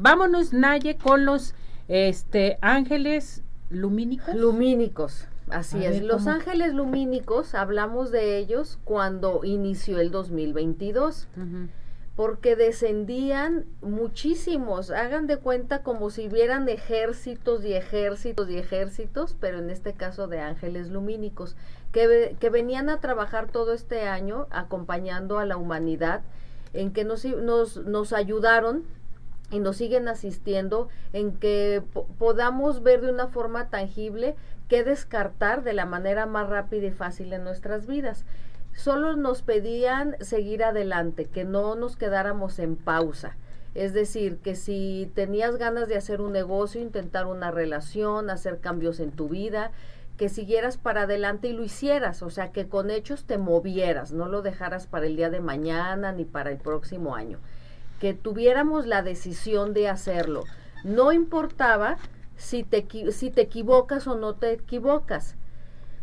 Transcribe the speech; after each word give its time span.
vámonos, 0.00 0.52
Naye, 0.52 0.96
con 0.96 1.24
los 1.24 1.54
este, 1.88 2.58
ángeles 2.60 3.42
lumínicos. 3.70 4.34
Lumínicos. 4.34 5.26
Así 5.50 5.78
A 5.84 5.88
es. 5.90 6.00
ver, 6.00 6.04
Los 6.04 6.22
¿cómo? 6.24 6.36
ángeles 6.36 6.74
lumínicos, 6.74 7.54
hablamos 7.54 8.10
de 8.12 8.38
ellos 8.38 8.78
cuando 8.84 9.40
inició 9.44 9.98
el 10.00 10.10
2022. 10.10 11.28
Ujú. 11.36 11.68
porque 12.16 12.54
descendían 12.54 13.64
muchísimos, 13.80 14.90
hagan 14.90 15.26
de 15.26 15.38
cuenta 15.38 15.82
como 15.82 16.10
si 16.10 16.28
vieran 16.28 16.68
ejércitos 16.68 17.64
y 17.64 17.72
ejércitos 17.72 18.50
y 18.50 18.58
ejércitos, 18.58 19.36
pero 19.40 19.58
en 19.58 19.70
este 19.70 19.94
caso 19.94 20.26
de 20.28 20.40
ángeles 20.40 20.90
lumínicos, 20.90 21.56
que, 21.92 22.36
que 22.38 22.50
venían 22.50 22.90
a 22.90 23.00
trabajar 23.00 23.46
todo 23.50 23.72
este 23.72 24.02
año 24.06 24.48
acompañando 24.50 25.38
a 25.38 25.46
la 25.46 25.56
humanidad, 25.56 26.20
en 26.74 26.92
que 26.92 27.04
nos, 27.04 27.24
nos, 27.24 27.78
nos 27.86 28.12
ayudaron 28.12 28.82
y 29.50 29.58
nos 29.58 29.76
siguen 29.76 30.08
asistiendo 30.08 30.88
en 31.12 31.32
que 31.32 31.82
po- 31.92 32.06
podamos 32.18 32.82
ver 32.82 33.00
de 33.00 33.10
una 33.10 33.28
forma 33.28 33.68
tangible 33.68 34.36
qué 34.68 34.84
descartar 34.84 35.64
de 35.64 35.72
la 35.72 35.86
manera 35.86 36.26
más 36.26 36.48
rápida 36.48 36.86
y 36.86 36.90
fácil 36.92 37.32
en 37.32 37.44
nuestras 37.44 37.86
vidas. 37.86 38.24
Solo 38.72 39.16
nos 39.16 39.42
pedían 39.42 40.16
seguir 40.20 40.62
adelante, 40.62 41.26
que 41.26 41.44
no 41.44 41.74
nos 41.74 41.96
quedáramos 41.96 42.58
en 42.60 42.76
pausa. 42.76 43.36
Es 43.74 43.92
decir, 43.92 44.38
que 44.38 44.54
si 44.54 45.10
tenías 45.14 45.56
ganas 45.56 45.88
de 45.88 45.96
hacer 45.96 46.20
un 46.20 46.32
negocio, 46.32 46.80
intentar 46.80 47.26
una 47.26 47.50
relación, 47.50 48.30
hacer 48.30 48.58
cambios 48.58 49.00
en 49.00 49.10
tu 49.10 49.28
vida, 49.28 49.72
que 50.16 50.28
siguieras 50.28 50.76
para 50.76 51.02
adelante 51.02 51.48
y 51.48 51.52
lo 51.52 51.64
hicieras, 51.64 52.22
o 52.22 52.30
sea, 52.30 52.52
que 52.52 52.68
con 52.68 52.90
hechos 52.90 53.24
te 53.24 53.38
movieras, 53.38 54.12
no 54.12 54.28
lo 54.28 54.42
dejaras 54.42 54.86
para 54.86 55.06
el 55.06 55.16
día 55.16 55.30
de 55.30 55.40
mañana 55.40 56.12
ni 56.12 56.24
para 56.24 56.50
el 56.50 56.58
próximo 56.58 57.14
año 57.14 57.38
que 58.00 58.14
tuviéramos 58.14 58.86
la 58.86 59.02
decisión 59.02 59.72
de 59.74 59.88
hacerlo. 59.88 60.42
No 60.82 61.12
importaba 61.12 61.98
si 62.36 62.64
te, 62.64 62.86
si 63.12 63.30
te 63.30 63.42
equivocas 63.42 64.06
o 64.08 64.16
no 64.16 64.34
te 64.34 64.52
equivocas. 64.52 65.36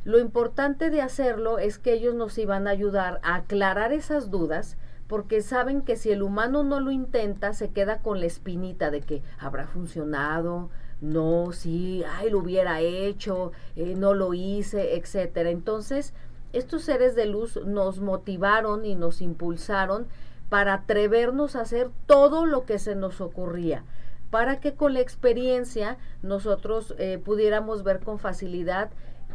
Lo 0.06 0.20
importante 0.20 0.90
de 0.90 1.02
hacerlo 1.02 1.58
es 1.60 1.80
que 1.80 1.92
ellos 1.94 2.16
nos 2.16 2.38
iban 2.38 2.68
a 2.68 2.70
ayudar 2.70 3.20
a 3.24 3.36
aclarar 3.36 3.92
esas 3.92 4.32
dudas 4.32 4.78
porque 5.08 5.42
saben 5.42 5.82
que 5.82 5.98
si 5.98 6.12
el 6.12 6.22
humano 6.22 6.64
no 6.64 6.80
lo 6.80 6.92
intenta 6.92 7.54
se 7.54 7.72
queda 7.72 8.00
con 8.00 8.20
la 8.20 8.28
espinita 8.28 8.92
de 8.92 9.02
que 9.02 9.24
habrá 9.40 9.68
funcionado, 9.68 10.70
no, 11.02 11.52
sí, 11.52 12.04
ay, 12.08 12.30
lo 12.30 12.40
hubiera 12.40 12.82
hecho, 12.82 13.52
eh, 13.76 13.96
no 13.96 14.14
lo 14.14 14.34
hice, 14.34 14.96
etcétera. 14.96 15.50
Entonces, 15.50 16.14
estos 16.54 16.84
seres 16.84 17.16
de 17.16 17.26
luz 17.26 17.60
nos 17.66 18.00
motivaron 18.00 18.86
y 18.86 18.96
nos 18.96 19.22
impulsaron 19.22 20.08
para 20.50 20.74
atrevernos 20.74 21.56
a 21.56 21.62
hacer 21.62 21.90
todo 22.06 22.46
lo 22.46 22.66
que 22.66 22.80
se 22.80 22.96
nos 22.96 23.22
ocurría, 23.22 23.84
para 24.30 24.60
que 24.60 24.74
con 24.74 24.94
la 24.94 25.02
experiencia 25.02 25.98
nosotros 26.22 26.96
eh, 26.98 27.20
pudiéramos 27.24 27.84
ver 27.84 28.00
con 28.00 28.20
facilidad 28.20 28.90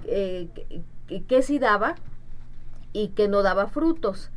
eh, 0.07 0.49
qué 1.29 1.43
sí 1.43 1.59
daba 1.59 1.97
y 2.93 3.09
que 3.09 3.29
no 3.29 3.43
daba 3.43 3.69
frutos. 3.69 4.31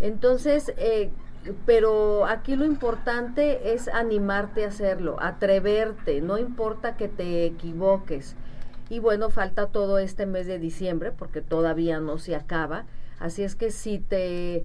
Entonces, 0.00 0.72
eh, 0.76 1.10
pero 1.66 2.26
aquí 2.26 2.56
lo 2.56 2.64
importante 2.64 3.74
es 3.74 3.88
animarte 3.88 4.64
a 4.64 4.68
hacerlo, 4.68 5.16
atreverte, 5.20 6.20
no 6.20 6.38
importa 6.38 6.96
que 6.96 7.08
te 7.08 7.44
equivoques. 7.44 8.36
Y 8.88 8.98
bueno, 8.98 9.30
falta 9.30 9.66
todo 9.66 9.98
este 9.98 10.26
mes 10.26 10.46
de 10.46 10.58
diciembre 10.58 11.12
porque 11.12 11.40
todavía 11.40 12.00
no 12.00 12.18
se 12.18 12.34
acaba. 12.34 12.86
Así 13.18 13.42
es 13.42 13.56
que 13.56 13.70
si 13.70 13.98
te 13.98 14.64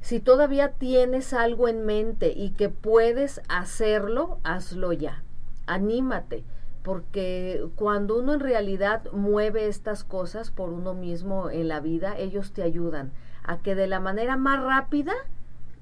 si 0.00 0.20
todavía 0.20 0.72
tienes 0.72 1.32
algo 1.32 1.68
en 1.68 1.84
mente 1.84 2.32
y 2.34 2.50
que 2.50 2.68
puedes 2.68 3.42
hacerlo, 3.48 4.38
hazlo 4.42 4.92
ya. 4.92 5.22
Anímate, 5.66 6.44
porque 6.82 7.66
cuando 7.76 8.18
uno 8.18 8.34
en 8.34 8.40
realidad 8.40 9.04
mueve 9.12 9.68
estas 9.68 10.02
cosas 10.04 10.50
por 10.50 10.70
uno 10.70 10.94
mismo 10.94 11.50
en 11.50 11.68
la 11.68 11.80
vida, 11.80 12.16
ellos 12.16 12.52
te 12.52 12.62
ayudan 12.62 13.12
a 13.44 13.58
que 13.58 13.74
de 13.74 13.86
la 13.86 14.00
manera 14.00 14.36
más 14.36 14.62
rápida, 14.62 15.12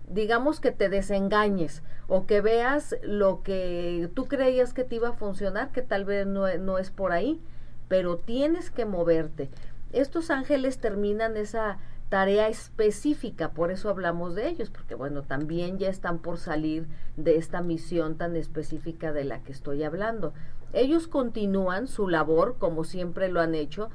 digamos 0.09 0.60
que 0.60 0.72
te 0.72 0.88
desengañes 0.88 1.82
o 2.09 2.26
que 2.26 2.41
veas 2.41 2.97
lo 3.03 3.42
que 3.42 4.10
tú 4.15 4.26
creías 4.26 4.72
que 4.72 4.84
te 4.84 4.97
iba 4.97 5.10
a 5.10 5.12
funcionar, 5.12 5.71
que 5.71 5.82
tal 5.82 6.04
vez 6.04 6.26
no, 6.26 6.53
no 6.59 6.78
es 6.78 6.91
por 6.91 7.12
ahí, 7.12 7.41
pero 7.88 8.16
tienes 8.16 8.71
que 8.71 8.84
moverte. 8.84 9.50
Estos 9.92 10.31
ángeles 10.31 10.78
terminan 10.78 11.37
esa 11.37 11.78
tarea 12.08 12.48
específica, 12.48 13.50
por 13.50 13.70
eso 13.70 13.91
hablamos 13.91 14.34
de 14.34 14.48
ellos, 14.48 14.70
porque 14.70 14.94
bueno, 14.94 15.22
también 15.22 15.78
ya 15.78 15.88
están 15.88 16.19
por 16.19 16.38
salir 16.38 16.86
de 17.16 17.36
esta 17.36 17.60
misión 17.60 18.16
tan 18.16 18.34
específica 18.36 19.12
de 19.12 19.24
la 19.24 19.42
que 19.42 19.52
estoy 19.52 19.82
hablando. 19.82 20.32
Ellos 20.72 21.06
continúan 21.06 21.86
su 21.86 22.08
labor, 22.08 22.56
como 22.58 22.84
siempre 22.84 23.28
lo 23.28 23.41
han 23.41 23.54
hecho, 23.54 23.91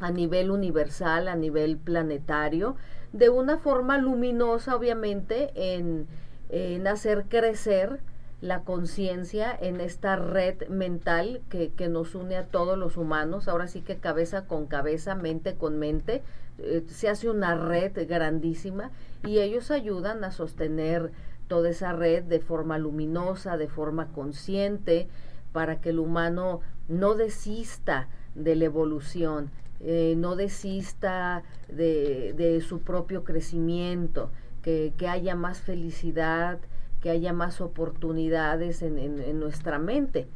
a 0.00 0.10
nivel 0.10 0.50
universal, 0.50 1.28
a 1.28 1.36
nivel 1.36 1.76
planetario, 1.76 2.76
de 3.12 3.28
una 3.28 3.58
forma 3.58 3.98
luminosa, 3.98 4.76
obviamente, 4.76 5.50
en, 5.54 6.06
en 6.48 6.86
hacer 6.86 7.24
crecer 7.28 8.00
la 8.40 8.64
conciencia 8.64 9.54
en 9.60 9.80
esta 9.80 10.16
red 10.16 10.68
mental 10.68 11.42
que, 11.50 11.72
que 11.72 11.88
nos 11.88 12.14
une 12.14 12.36
a 12.36 12.46
todos 12.46 12.78
los 12.78 12.96
humanos, 12.96 13.48
ahora 13.48 13.68
sí 13.68 13.82
que 13.82 13.98
cabeza 13.98 14.46
con 14.46 14.66
cabeza, 14.66 15.14
mente 15.14 15.56
con 15.56 15.78
mente, 15.78 16.22
eh, 16.62 16.84
se 16.88 17.08
hace 17.08 17.28
una 17.30 17.54
red 17.54 17.92
grandísima 18.08 18.90
y 19.26 19.38
ellos 19.38 19.70
ayudan 19.70 20.24
a 20.24 20.30
sostener 20.30 21.10
toda 21.48 21.70
esa 21.70 21.92
red 21.92 22.22
de 22.24 22.40
forma 22.40 22.78
luminosa, 22.78 23.56
de 23.56 23.68
forma 23.68 24.08
consciente, 24.12 25.08
para 25.52 25.80
que 25.80 25.90
el 25.90 25.98
humano 25.98 26.60
no 26.88 27.14
desista 27.14 28.08
de 28.34 28.54
la 28.54 28.66
evolución, 28.66 29.50
eh, 29.80 30.14
no 30.16 30.36
desista 30.36 31.42
de, 31.68 32.62
su 32.66 32.80
propio 32.80 33.24
crecimiento, 33.24 34.30
que, 34.62 34.92
que 34.96 35.08
haya 35.08 35.34
más 35.34 35.60
felicidad, 35.60 36.58
que 37.00 37.10
haya 37.10 37.32
más 37.32 37.60
oportunidades 37.60 38.82
en- 38.82 38.98
en 38.98 39.40
nuestra 39.40 39.78
mente. 39.78 40.28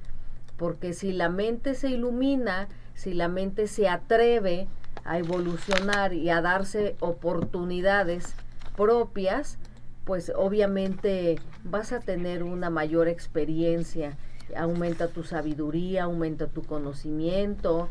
Porque 0.57 0.93
si 0.95 1.13
la 1.13 1.29
mente 1.29 1.75
se 1.75 1.91
ilumina, 1.91 2.69
si 2.95 3.13
la 3.13 3.29
mente 3.29 3.67
se 3.67 3.89
atreve 3.89 4.67
a 5.05 5.19
evolucionar 5.19 6.13
y 6.15 6.31
a 6.31 6.41
darse 6.41 6.97
oportunidades 7.01 8.35
propias, 8.77 9.59
pues 10.05 10.33
obviamente 10.35 11.39
vas 11.63 11.93
a 11.93 12.01
tener 12.01 12.43
una 12.43 12.71
mayor 12.71 13.09
experiencia, 13.09 14.17
aumenta 14.57 15.09
tu 15.09 15.25
sabiduría, 15.25 16.05
aumenta 16.05 16.47
tu 16.47 16.63
conocimiento, 16.63 17.89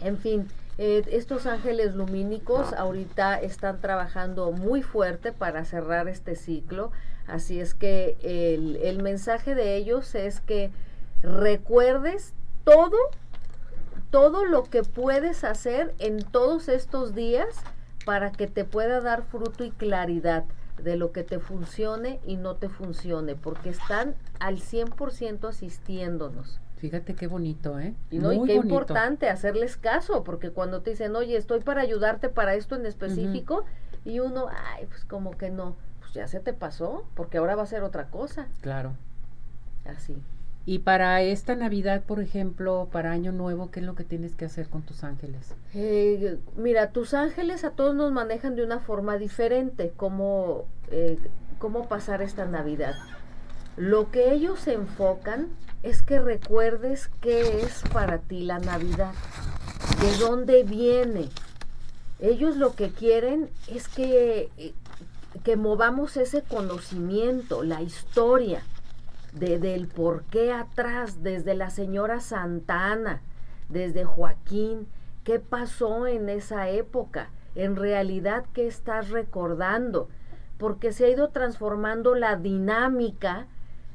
en 0.00 0.18
fin, 0.18 0.48
eh, 0.76 1.04
estos 1.12 1.46
ángeles 1.46 1.94
lumínicos 1.94 2.72
ahorita 2.72 3.40
están 3.40 3.80
trabajando 3.80 4.50
muy 4.50 4.82
fuerte 4.82 5.32
para 5.32 5.64
cerrar 5.64 6.08
este 6.08 6.36
ciclo, 6.36 6.90
así 7.26 7.60
es 7.60 7.74
que 7.74 8.16
el, 8.22 8.76
el 8.76 9.02
mensaje 9.02 9.54
de 9.54 9.76
ellos 9.76 10.14
es 10.14 10.40
que 10.40 10.70
recuerdes 11.22 12.34
todo, 12.64 12.96
todo 14.14 14.44
lo 14.44 14.62
que 14.62 14.84
puedes 14.84 15.42
hacer 15.42 15.92
en 15.98 16.18
todos 16.18 16.68
estos 16.68 17.16
días 17.16 17.48
para 18.06 18.30
que 18.30 18.46
te 18.46 18.64
pueda 18.64 19.00
dar 19.00 19.24
fruto 19.24 19.64
y 19.64 19.72
claridad 19.72 20.44
de 20.80 20.96
lo 20.96 21.10
que 21.10 21.24
te 21.24 21.40
funcione 21.40 22.20
y 22.24 22.36
no 22.36 22.54
te 22.54 22.68
funcione, 22.68 23.34
porque 23.34 23.70
están 23.70 24.14
al 24.38 24.58
100% 24.58 25.48
asistiéndonos. 25.48 26.60
Fíjate 26.76 27.16
qué 27.16 27.26
bonito, 27.26 27.80
¿eh? 27.80 27.96
Y, 28.12 28.20
no, 28.20 28.32
y 28.32 28.38
Muy 28.38 28.46
qué 28.46 28.54
bonito. 28.54 28.72
importante 28.72 29.28
hacerles 29.28 29.76
caso, 29.76 30.22
porque 30.22 30.50
cuando 30.50 30.80
te 30.80 30.90
dicen, 30.90 31.16
oye, 31.16 31.36
estoy 31.36 31.58
para 31.58 31.80
ayudarte 31.80 32.28
para 32.28 32.54
esto 32.54 32.76
en 32.76 32.86
específico, 32.86 33.64
y 34.04 34.20
uno, 34.20 34.46
ay, 34.48 34.86
pues 34.86 35.04
como 35.06 35.32
que 35.32 35.50
no, 35.50 35.74
pues 35.98 36.12
ya 36.12 36.28
se 36.28 36.38
te 36.38 36.52
pasó, 36.52 37.04
porque 37.16 37.38
ahora 37.38 37.56
va 37.56 37.64
a 37.64 37.66
ser 37.66 37.82
otra 37.82 38.10
cosa. 38.10 38.46
Claro. 38.60 38.92
Así. 39.84 40.22
Y 40.66 40.78
para 40.78 41.20
esta 41.20 41.54
Navidad, 41.54 42.04
por 42.04 42.20
ejemplo, 42.20 42.88
para 42.90 43.12
Año 43.12 43.32
Nuevo, 43.32 43.70
¿qué 43.70 43.80
es 43.80 43.86
lo 43.86 43.94
que 43.94 44.04
tienes 44.04 44.34
que 44.34 44.46
hacer 44.46 44.68
con 44.68 44.82
tus 44.82 45.04
ángeles? 45.04 45.54
Eh, 45.74 46.38
mira, 46.56 46.90
tus 46.90 47.12
ángeles 47.12 47.64
a 47.64 47.70
todos 47.70 47.94
nos 47.94 48.12
manejan 48.12 48.56
de 48.56 48.64
una 48.64 48.78
forma 48.78 49.18
diferente, 49.18 49.92
cómo, 49.94 50.64
eh, 50.90 51.18
cómo 51.58 51.86
pasar 51.86 52.22
esta 52.22 52.46
Navidad. 52.46 52.94
Lo 53.76 54.10
que 54.10 54.32
ellos 54.32 54.60
se 54.60 54.72
enfocan 54.72 55.48
es 55.82 56.00
que 56.00 56.18
recuerdes 56.18 57.10
qué 57.20 57.60
es 57.60 57.82
para 57.92 58.18
ti 58.18 58.44
la 58.44 58.58
Navidad, 58.58 59.12
de 60.00 60.16
dónde 60.16 60.62
viene. 60.62 61.28
Ellos 62.20 62.56
lo 62.56 62.74
que 62.74 62.88
quieren 62.88 63.50
es 63.68 63.88
que, 63.88 64.48
eh, 64.56 64.72
que 65.42 65.56
movamos 65.56 66.16
ese 66.16 66.40
conocimiento, 66.40 67.64
la 67.64 67.82
historia 67.82 68.62
de, 69.34 69.58
del 69.58 69.88
por 69.88 70.24
qué 70.24 70.52
atrás, 70.52 71.22
desde 71.22 71.54
la 71.54 71.70
señora 71.70 72.20
Santana, 72.20 73.20
desde 73.68 74.04
Joaquín, 74.04 74.86
qué 75.24 75.40
pasó 75.40 76.06
en 76.06 76.28
esa 76.28 76.68
época, 76.68 77.30
en 77.54 77.76
realidad 77.76 78.44
qué 78.52 78.66
estás 78.66 79.10
recordando, 79.10 80.08
porque 80.58 80.92
se 80.92 81.06
ha 81.06 81.08
ido 81.08 81.28
transformando 81.28 82.14
la 82.14 82.36
dinámica, 82.36 83.46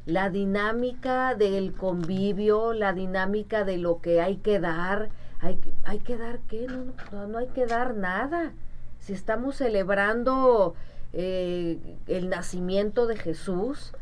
la 0.06 0.30
dinámica 0.30 1.36
del 1.36 1.74
convivio, 1.74 2.74
la 2.74 2.94
dinámica 2.94 3.64
de 3.64 3.78
lo 3.78 4.02
que 4.02 4.22
hay 4.22 4.38
que 4.38 4.60
dar, 4.60 5.10
hay, 5.40 5.60
hay 5.86 6.00
que 6.00 6.18
dar 6.18 6.40
qué, 6.50 6.68
no, 7.12 7.28
no, 7.28 7.38
hay 7.38 7.48
que 7.48 7.66
dar 7.66 7.96
nada. 7.96 8.54
Si 9.00 9.14
estamos 9.14 9.56
celebrando 9.56 10.76
eh, 11.14 11.98
el 12.08 12.30
nacimiento 12.30 13.08
de 13.08 13.16
Jesús, 13.16 13.94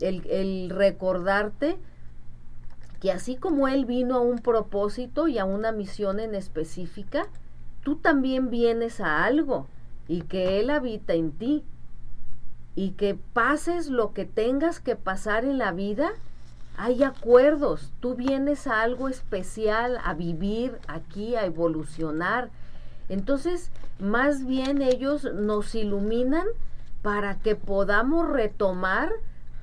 el, 0.00 0.70
recordarte 0.70 1.78
que 3.00 3.12
así 3.12 3.36
como 3.36 3.68
Él 3.68 3.84
vino 3.84 4.16
a 4.16 4.20
un 4.20 4.38
propósito 4.38 5.28
y 5.28 5.38
a 5.38 5.44
una 5.44 5.72
misión 5.72 6.20
en 6.20 6.34
específica, 6.34 7.26
tú 7.82 7.96
también 7.96 8.50
vienes 8.50 9.00
a 9.00 9.24
algo 9.24 9.66
y 10.08 10.22
que 10.22 10.60
Él 10.60 10.70
habita 10.70 11.12
en 11.12 11.32
ti 11.32 11.64
y 12.74 12.90
que 12.92 13.14
pases 13.14 13.88
lo 13.88 14.12
que 14.14 14.24
tengas 14.24 14.80
que 14.80 14.96
pasar 14.96 15.44
en 15.44 15.58
la 15.58 15.72
vida, 15.72 16.12
hay 16.76 17.04
acuerdos. 17.04 17.92
Tú 18.00 18.14
vienes 18.14 18.66
a 18.66 18.82
algo 18.82 19.08
especial, 19.08 19.98
a 20.02 20.14
vivir 20.14 20.78
aquí, 20.88 21.36
a 21.36 21.44
evolucionar. 21.44 22.50
Entonces, 23.08 23.70
más 23.98 24.44
bien 24.44 24.82
ellos 24.82 25.24
nos 25.34 25.74
iluminan 25.74 26.46
para 27.02 27.38
que 27.38 27.54
podamos 27.54 28.28
retomar 28.28 29.12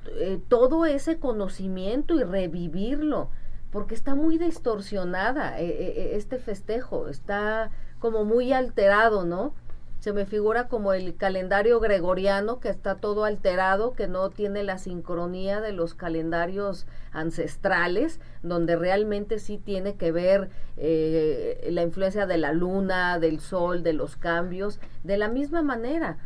eh, 0.06 0.40
todo 0.48 0.86
ese 0.86 1.18
conocimiento 1.18 2.18
y 2.18 2.24
revivirlo, 2.24 3.30
porque 3.70 3.94
está 3.94 4.14
muy 4.14 4.38
distorsionada 4.38 5.60
eh, 5.60 5.66
eh, 5.68 6.10
este 6.14 6.38
festejo, 6.38 7.08
está 7.08 7.70
como 7.98 8.24
muy 8.24 8.52
alterado, 8.52 9.24
¿no? 9.24 9.54
se 10.02 10.12
me 10.12 10.26
figura 10.26 10.66
como 10.66 10.94
el 10.94 11.14
calendario 11.14 11.78
gregoriano 11.78 12.58
que 12.58 12.70
está 12.70 12.96
todo 12.96 13.24
alterado, 13.24 13.92
que 13.92 14.08
no 14.08 14.30
tiene 14.30 14.64
la 14.64 14.78
sincronía 14.78 15.60
de 15.60 15.70
los 15.70 15.94
calendarios 15.94 16.88
ancestrales, 17.12 18.18
donde 18.42 18.74
realmente 18.74 19.38
sí 19.38 19.58
tiene 19.58 19.94
que 19.94 20.10
ver 20.10 20.50
eh, 20.76 21.68
la 21.70 21.82
influencia 21.82 22.26
de 22.26 22.36
la 22.36 22.52
luna, 22.52 23.20
del 23.20 23.38
sol, 23.38 23.84
de 23.84 23.92
los 23.92 24.16
cambios, 24.16 24.80
de 25.04 25.18
la 25.18 25.28
misma 25.28 25.62
manera. 25.62 26.18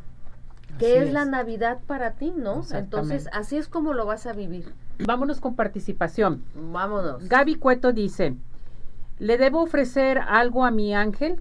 Que 0.78 1.02
es, 1.02 1.12
la 1.12 1.24
Navidad 1.24 1.78
para 1.86 2.12
ti, 2.12 2.32
no? 2.36 2.62
Entonces, 2.72 3.28
así 3.32 3.56
es 3.56 3.68
como 3.68 3.92
lo 3.92 4.06
vas 4.06 4.26
a 4.26 4.32
vivir. 4.32 4.72
Vámonos 4.98 5.40
con 5.40 5.56
participación. 5.56 6.42
Vámonos. 6.54 7.28
Gaby 7.28 7.56
Cueto 7.56 7.92
dice, 7.92 8.34
¿le 9.18 9.38
debo 9.38 9.62
ofrecer 9.62 10.18
algo 10.18 10.64
a 10.64 10.70
mi 10.70 10.94
ángel? 10.94 11.40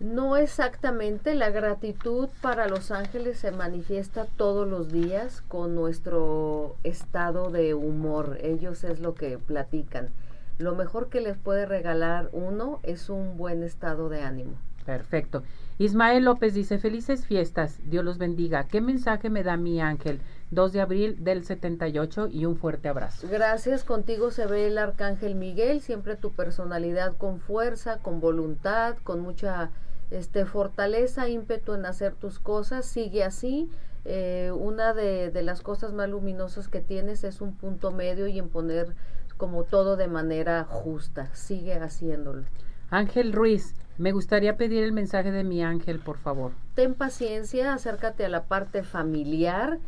No 0.00 0.36
exactamente, 0.36 1.34
la 1.34 1.50
gratitud 1.50 2.28
para 2.42 2.68
los 2.68 2.90
ángeles 2.90 3.38
se 3.38 3.52
manifiesta 3.52 4.26
todos 4.36 4.68
los 4.68 4.92
días 4.92 5.40
con 5.46 5.74
nuestro 5.76 6.76
estado 6.82 7.50
de 7.50 7.74
humor. 7.74 8.38
Ellos 8.42 8.82
es 8.82 9.00
lo 9.00 9.14
que 9.14 9.38
platican. 9.38 10.10
Lo 10.58 10.74
mejor 10.74 11.08
que 11.08 11.20
les 11.20 11.36
puede 11.36 11.64
regalar 11.64 12.28
uno 12.32 12.80
es 12.82 13.08
un 13.08 13.36
buen 13.36 13.62
estado 13.62 14.08
de 14.08 14.22
ánimo. 14.22 14.56
Perfecto. 14.84 15.42
Ismael 15.78 16.24
López 16.24 16.54
dice, 16.54 16.78
felices 16.78 17.26
fiestas, 17.26 17.80
Dios 17.84 18.04
los 18.04 18.18
bendiga. 18.18 18.64
¿Qué 18.64 18.80
mensaje 18.80 19.30
me 19.30 19.42
da 19.42 19.56
mi 19.56 19.80
ángel? 19.80 20.20
2 20.50 20.72
de 20.72 20.80
abril 20.80 21.24
del 21.24 21.44
78 21.44 22.28
y 22.30 22.46
un 22.46 22.56
fuerte 22.56 22.88
abrazo. 22.88 23.26
Gracias, 23.28 23.82
contigo 23.82 24.30
se 24.30 24.46
ve 24.46 24.68
el 24.68 24.78
arcángel 24.78 25.34
Miguel, 25.34 25.80
siempre 25.80 26.16
tu 26.16 26.30
personalidad 26.32 27.16
con 27.16 27.40
fuerza, 27.40 27.98
con 27.98 28.20
voluntad, 28.20 28.96
con 29.02 29.20
mucha 29.20 29.70
este, 30.10 30.44
fortaleza, 30.44 31.28
ímpetu 31.28 31.74
en 31.74 31.86
hacer 31.86 32.14
tus 32.14 32.38
cosas, 32.38 32.86
sigue 32.86 33.24
así. 33.24 33.68
Eh, 34.04 34.52
una 34.54 34.92
de, 34.92 35.30
de, 35.30 35.42
las 35.42 35.62
cosas 35.62 35.94
más 35.94 36.10
luminosas 36.10 36.68
que 36.68 36.82
tienes 36.82 37.24
es 37.24 37.40
un 37.40 37.54
punto 37.56 37.90
medio 37.90 38.26
y 38.26 38.38
en 38.38 38.50
poner 38.50 38.94
como 39.38 39.64
todo 39.64 39.96
de 39.96 40.08
manera 40.08 40.64
justa. 40.64 41.34
Sigue 41.34 41.74
haciéndolo. 41.74 42.44
Ángel 42.90 43.32
Ruiz, 43.32 43.74
me 43.98 44.12
gustaría 44.12 44.56
pedir 44.56 44.82
el 44.82 44.92
mensaje 44.92 45.30
de 45.30 45.44
mi 45.44 45.62
ángel, 45.62 45.98
por 46.00 46.18
favor. 46.18 46.52
Ten 46.74 46.94
paciencia, 46.94 47.72
acércate 47.72 48.24
a 48.24 48.28
la 48.28 48.44
parte 48.44 48.82
familiar 48.82 49.78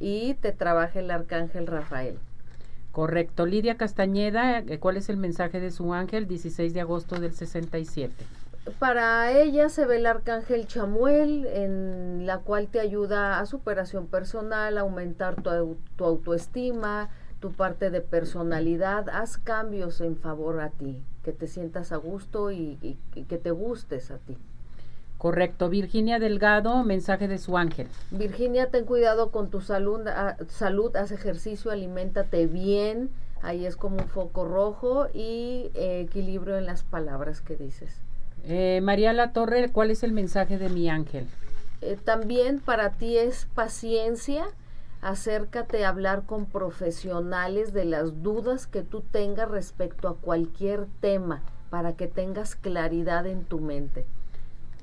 y 0.00 0.34
te 0.34 0.52
trabaja 0.52 1.00
el 1.00 1.10
arcángel 1.10 1.66
Rafael. 1.66 2.18
Correcto. 2.92 3.46
Lidia 3.46 3.76
Castañeda, 3.76 4.58
eh, 4.58 4.78
¿cuál 4.78 4.96
es 4.96 5.08
el 5.08 5.16
mensaje 5.16 5.60
de 5.60 5.70
su 5.70 5.94
ángel? 5.94 6.26
16 6.26 6.74
de 6.74 6.80
agosto 6.80 7.20
del 7.20 7.32
67 7.32 8.12
para 8.78 9.32
ella 9.32 9.68
se 9.68 9.86
ve 9.86 9.96
el 9.96 10.06
arcángel 10.06 10.66
Chamuel, 10.66 11.46
en 11.46 12.26
la 12.26 12.38
cual 12.38 12.68
te 12.68 12.80
ayuda 12.80 13.40
a 13.40 13.46
superación 13.46 14.06
personal, 14.06 14.78
a 14.78 14.82
aumentar 14.82 15.36
tu, 15.36 15.76
tu, 15.96 16.04
autoestima, 16.04 17.08
tu 17.40 17.52
parte 17.52 17.90
de 17.90 18.00
personalidad. 18.00 19.08
Haz 19.08 19.38
cambios 19.38 20.00
en 20.00 20.16
favor 20.16 20.60
a 20.60 20.70
ti, 20.70 21.02
que 21.24 21.32
te 21.32 21.46
sientas 21.46 21.92
a 21.92 21.96
gusto 21.96 22.50
y, 22.50 22.98
que 23.28 23.38
te 23.38 23.50
gustes 23.50 24.10
a 24.10 24.18
ti. 24.18 24.36
Correcto. 25.18 25.68
Virginia 25.68 26.18
Delgado, 26.18 26.84
mensaje 26.84 27.26
de 27.26 27.38
su 27.38 27.56
ángel. 27.56 27.88
Virginia, 28.10 28.70
ten 28.70 28.84
cuidado 28.84 29.30
con 29.30 29.50
tu 29.50 29.60
salud, 29.60 30.00
salud 30.48 30.94
haz 30.94 31.10
ejercicio, 31.10 31.72
aliméntate 31.72 32.46
bien. 32.46 33.10
Ahí 33.42 33.66
es 33.66 33.76
como 33.76 33.96
un 33.96 34.08
foco 34.08 34.44
rojo 34.44 35.08
y 35.12 35.70
eh, 35.74 36.00
equilibrio 36.08 36.56
en 36.56 36.66
las 36.66 36.82
palabras 36.82 37.40
que 37.40 37.56
dices. 37.56 37.90
Eh, 38.44 38.80
María 38.82 39.12
La 39.12 39.32
Torre, 39.32 39.70
¿cuál 39.70 39.90
es 39.90 40.02
el 40.02 40.12
mensaje 40.12 40.58
de 40.58 40.68
mi 40.68 40.88
ángel? 40.88 41.26
Eh, 41.80 41.96
también 42.02 42.60
para 42.60 42.92
ti 42.92 43.16
es 43.18 43.46
paciencia. 43.54 44.46
Acércate 45.00 45.84
a 45.84 45.90
hablar 45.90 46.24
con 46.24 46.46
profesionales 46.46 47.72
de 47.72 47.84
las 47.84 48.22
dudas 48.22 48.66
que 48.66 48.82
tú 48.82 49.02
tengas 49.02 49.48
respecto 49.48 50.08
a 50.08 50.16
cualquier 50.16 50.86
tema 51.00 51.42
para 51.70 51.92
que 51.94 52.08
tengas 52.08 52.56
claridad 52.56 53.26
en 53.26 53.44
tu 53.44 53.60
mente. 53.60 54.06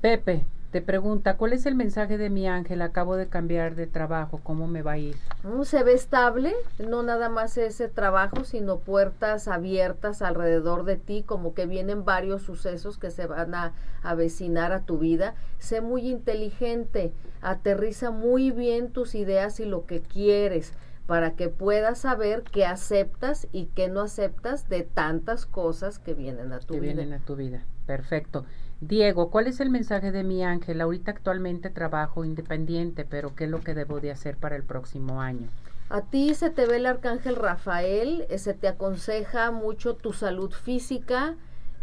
Pepe, 0.00 0.46
te 0.70 0.82
pregunta, 0.82 1.36
¿cuál 1.36 1.52
es 1.52 1.64
el 1.66 1.74
mensaje 1.74 2.18
de 2.18 2.28
mi 2.28 2.46
ángel? 2.46 2.82
Acabo 2.82 3.16
de 3.16 3.28
cambiar 3.28 3.74
de 3.76 3.86
trabajo, 3.86 4.40
¿cómo 4.42 4.66
me 4.66 4.82
va 4.82 4.92
a 4.92 4.98
ir? 4.98 5.16
Se 5.62 5.82
ve 5.82 5.94
estable, 5.94 6.54
no 6.78 7.02
nada 7.02 7.28
más 7.28 7.56
ese 7.56 7.88
trabajo, 7.88 8.44
sino 8.44 8.78
puertas 8.78 9.48
abiertas 9.48 10.22
alrededor 10.22 10.84
de 10.84 10.96
ti, 10.96 11.22
como 11.24 11.54
que 11.54 11.66
vienen 11.66 12.04
varios 12.04 12.42
sucesos 12.42 12.98
que 12.98 13.10
se 13.10 13.26
van 13.26 13.54
a 13.54 13.72
avecinar 14.02 14.72
a 14.72 14.80
tu 14.80 14.98
vida. 14.98 15.34
Sé 15.58 15.80
muy 15.80 16.08
inteligente, 16.08 17.12
aterriza 17.42 18.10
muy 18.10 18.50
bien 18.50 18.90
tus 18.90 19.14
ideas 19.14 19.60
y 19.60 19.64
lo 19.64 19.86
que 19.86 20.00
quieres 20.00 20.72
para 21.06 21.36
que 21.36 21.48
puedas 21.48 21.98
saber 21.98 22.42
qué 22.42 22.66
aceptas 22.66 23.46
y 23.52 23.66
qué 23.66 23.88
no 23.88 24.00
aceptas 24.00 24.68
de 24.68 24.82
tantas 24.82 25.46
cosas 25.46 25.98
que 26.00 26.14
vienen 26.14 26.52
a 26.52 26.58
tu 26.58 26.74
vida. 26.74 26.80
Que 26.80 26.94
vienen 26.94 27.12
a 27.12 27.24
tu 27.24 27.36
vida. 27.36 27.64
Perfecto. 27.86 28.44
Diego, 28.80 29.30
¿cuál 29.30 29.46
es 29.46 29.60
el 29.60 29.70
mensaje 29.70 30.12
de 30.12 30.22
mi 30.22 30.44
ángel? 30.44 30.82
Ahorita 30.82 31.10
actualmente 31.10 31.70
trabajo 31.70 32.24
independiente, 32.24 33.06
pero 33.06 33.34
¿qué 33.34 33.44
es 33.44 33.50
lo 33.50 33.62
que 33.62 33.74
debo 33.74 34.00
de 34.00 34.10
hacer 34.10 34.36
para 34.36 34.54
el 34.54 34.64
próximo 34.64 35.22
año? 35.22 35.48
A 35.88 36.02
ti 36.02 36.34
se 36.34 36.50
te 36.50 36.66
ve 36.66 36.76
el 36.76 36.86
arcángel 36.86 37.36
Rafael, 37.36 38.26
eh, 38.28 38.38
se 38.38 38.52
te 38.52 38.68
aconseja 38.68 39.50
mucho 39.50 39.94
tu 39.94 40.12
salud 40.12 40.50
física, 40.50 41.36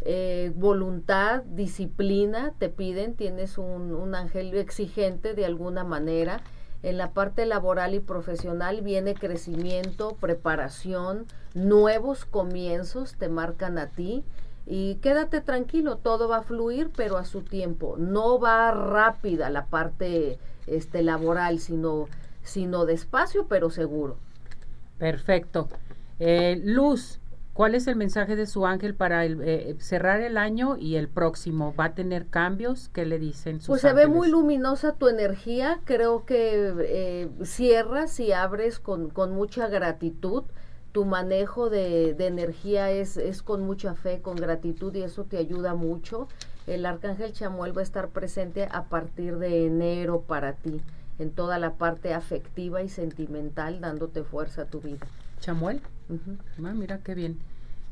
eh, 0.05 0.51
voluntad, 0.55 1.41
disciplina, 1.43 2.53
te 2.59 2.69
piden, 2.69 3.15
tienes 3.15 3.57
un, 3.57 3.93
un 3.93 4.13
ángel 4.13 4.53
exigente 4.55 5.33
de 5.33 5.45
alguna 5.45 5.83
manera. 5.83 6.41
En 6.83 6.97
la 6.97 7.11
parte 7.11 7.45
laboral 7.45 7.95
y 7.95 8.01
profesional 8.01 8.81
viene 8.81 9.15
crecimiento, 9.15 10.17
preparación, 10.19 11.25
nuevos 11.55 12.25
comienzos 12.25 13.15
te 13.15 13.29
marcan 13.29 13.79
a 13.79 13.87
ti 13.87 14.23
y 14.65 14.95
quédate 14.95 15.41
tranquilo, 15.41 15.97
todo 15.97 16.27
va 16.29 16.37
a 16.37 16.43
fluir, 16.43 16.89
pero 16.95 17.17
a 17.17 17.25
su 17.25 17.41
tiempo. 17.41 17.95
No 17.97 18.39
va 18.39 18.71
rápida 18.71 19.49
la 19.49 19.65
parte 19.65 20.39
este, 20.67 21.03
laboral, 21.03 21.59
sino, 21.59 22.07
sino 22.43 22.85
despacio, 22.85 23.47
pero 23.47 23.69
seguro. 23.69 24.17
Perfecto. 24.97 25.67
Eh, 26.19 26.61
Luz, 26.63 27.19
¿cuál 27.53 27.75
es 27.75 27.87
el 27.87 27.97
mensaje 27.97 28.37
de 28.37 28.45
su 28.45 28.65
ángel 28.65 28.95
para 28.95 29.25
el, 29.25 29.41
eh, 29.41 29.75
cerrar 29.79 30.21
el 30.21 30.37
año 30.37 30.77
y 30.77 30.95
el 30.95 31.09
próximo? 31.09 31.75
¿Va 31.77 31.85
a 31.85 31.93
tener 31.93 32.27
cambios? 32.27 32.87
¿Qué 32.93 33.05
le 33.05 33.19
dicen 33.19 33.59
sus 33.59 33.67
Pues 33.67 33.81
se 33.81 33.91
ve 33.91 34.07
muy 34.07 34.29
luminosa 34.29 34.93
tu 34.93 35.09
energía. 35.09 35.81
Creo 35.83 36.25
que 36.25 36.73
eh, 36.79 37.29
cierras 37.43 38.17
y 38.21 38.31
abres 38.31 38.79
con, 38.79 39.09
con 39.09 39.33
mucha 39.33 39.67
gratitud 39.67 40.45
tu 40.93 41.05
manejo 41.05 41.69
de, 41.69 42.13
de 42.13 42.27
energía 42.27 42.91
es, 42.91 43.17
es, 43.17 43.41
con 43.41 43.65
mucha 43.65 43.95
fe, 43.95 44.21
con 44.21 44.35
gratitud 44.37 44.93
y 44.95 45.01
eso 45.01 45.25
te 45.25 45.37
ayuda 45.37 45.73
mucho. 45.73 46.29
El 46.67 46.85
arcángel 46.85 47.33
Chamuel 47.33 47.75
va 47.75 47.81
a 47.81 47.83
estar 47.83 48.09
presente 48.09 48.69
a 48.71 48.83
partir 48.83 49.37
de 49.39 49.65
enero 49.65 50.21
para 50.21 50.53
ti, 50.53 50.81
en 51.19 51.31
toda 51.31 51.57
la 51.57 51.73
parte 51.73 52.13
afectiva 52.13 52.83
y 52.83 52.89
sentimental, 52.89 53.81
dándote 53.81 54.23
fuerza 54.23 54.61
a 54.61 54.65
tu 54.65 54.79
vida. 54.79 55.05
¿Chamuel? 55.39 55.81
ah, 56.63 56.73
mira 56.73 56.99
qué 56.99 57.15
bien. 57.15 57.39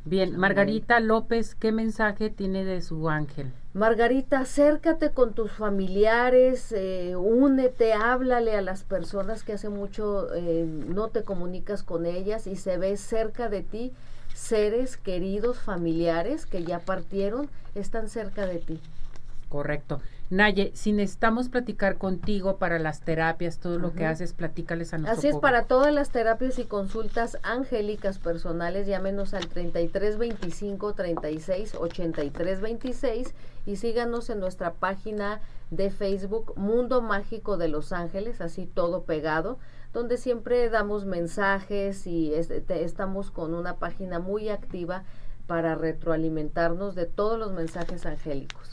Bien, 0.03 0.36
Margarita 0.36 1.00
López, 1.00 1.53
¿qué 1.53 1.72
mensaje 1.72 2.29
tiene 2.31 2.65
de 2.65 2.81
su 2.81 3.08
ángel? 3.08 3.51
Margarita, 3.74 4.39
acércate 4.39 5.12
con 5.12 5.34
tus 5.34 5.51
familiares, 5.51 6.74
eh, 6.75 7.15
únete, 7.15 7.93
háblale 7.93 8.55
a 8.55 8.62
las 8.62 8.84
personas 8.84 9.43
que 9.43 9.53
hace 9.53 9.70
mucho 9.70 10.34
eh, 10.34 10.65
no 10.65 11.10
te 11.10 11.24
comunicas 11.24 11.84
con 11.84 12.05
ellas 12.05 12.48
y 12.48 12.55
se 12.55 12.77
ve 12.77 12.98
cerca 12.98 13.48
de 13.48 13.62
ti 13.62 13.93
seres 14.34 14.98
queridos, 14.98 15.60
familiares 15.60 16.46
que 16.46 16.63
ya 16.63 16.79
partieron, 16.79 17.50
están 17.75 18.10
cerca 18.10 18.48
de 18.48 18.58
ti. 18.58 18.79
Correcto. 19.50 20.01
Naye, 20.31 20.71
si 20.75 20.93
necesitamos 20.93 21.50
platicar 21.50 21.97
contigo 21.97 22.55
para 22.55 22.79
las 22.79 23.01
terapias, 23.01 23.59
todo 23.59 23.77
lo 23.77 23.91
que 23.91 24.05
haces, 24.05 24.31
platícales 24.31 24.93
a 24.93 24.97
nosotros. 24.97 25.17
Así 25.17 25.27
es, 25.27 25.35
para 25.35 25.65
todas 25.65 25.93
las 25.93 26.09
terapias 26.09 26.57
y 26.57 26.63
consultas 26.63 27.38
angélicas 27.43 28.17
personales, 28.17 28.88
llámenos 28.88 29.33
al 29.33 29.50
33 29.50 30.17
25 30.17 30.93
36 30.93 31.75
83 31.75 32.61
26 32.61 33.35
y 33.65 33.75
síganos 33.75 34.29
en 34.29 34.39
nuestra 34.39 34.71
página 34.75 35.41
de 35.69 35.91
Facebook 35.91 36.53
Mundo 36.55 37.01
Mágico 37.01 37.57
de 37.57 37.67
Los 37.67 37.91
Ángeles, 37.91 38.39
así 38.39 38.65
todo 38.65 39.03
pegado, 39.03 39.59
donde 39.91 40.15
siempre 40.15 40.69
damos 40.69 41.03
mensajes 41.03 42.07
y 42.07 42.33
estamos 42.33 43.31
con 43.31 43.53
una 43.53 43.75
página 43.79 44.19
muy 44.19 44.47
activa 44.47 45.03
para 45.45 45.75
retroalimentarnos 45.75 46.95
de 46.95 47.05
todos 47.05 47.38
los 47.38 47.51
mensajes 47.51 48.05
angélicos. 48.05 48.69